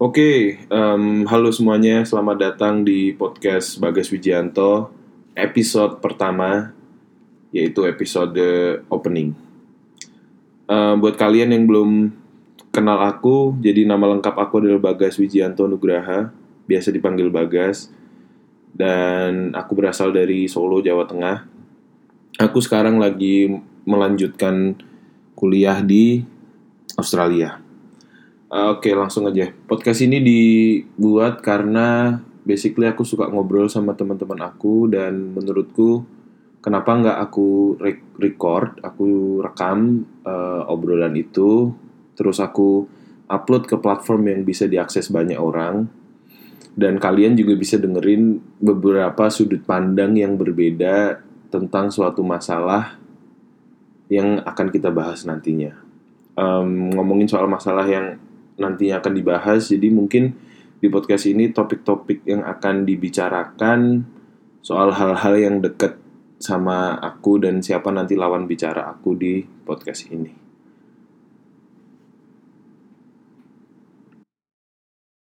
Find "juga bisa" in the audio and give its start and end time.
47.38-47.78